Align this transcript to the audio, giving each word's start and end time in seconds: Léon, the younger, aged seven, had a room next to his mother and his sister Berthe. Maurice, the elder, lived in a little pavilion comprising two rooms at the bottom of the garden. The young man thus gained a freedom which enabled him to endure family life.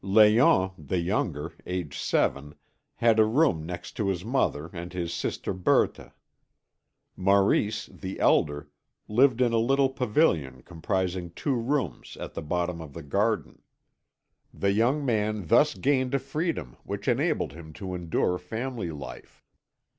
Léon, 0.03 0.73
the 0.79 0.97
younger, 0.97 1.53
aged 1.67 2.01
seven, 2.01 2.55
had 2.95 3.19
a 3.19 3.23
room 3.23 3.63
next 3.63 3.91
to 3.97 4.07
his 4.07 4.25
mother 4.25 4.71
and 4.73 4.91
his 4.91 5.13
sister 5.13 5.53
Berthe. 5.53 6.11
Maurice, 7.15 7.85
the 7.85 8.19
elder, 8.19 8.71
lived 9.07 9.41
in 9.41 9.53
a 9.53 9.59
little 9.59 9.89
pavilion 9.89 10.63
comprising 10.63 11.29
two 11.29 11.53
rooms 11.53 12.17
at 12.19 12.33
the 12.33 12.41
bottom 12.41 12.81
of 12.81 12.93
the 12.95 13.03
garden. 13.03 13.61
The 14.51 14.71
young 14.71 15.05
man 15.05 15.45
thus 15.45 15.75
gained 15.75 16.15
a 16.15 16.19
freedom 16.19 16.77
which 16.83 17.07
enabled 17.07 17.53
him 17.53 17.71
to 17.73 17.93
endure 17.93 18.39
family 18.39 18.89
life. 18.89 19.43